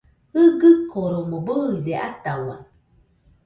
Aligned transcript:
Jɨgɨkoromo 0.39 1.37
bɨide 1.45 1.93
atahau 2.07 2.61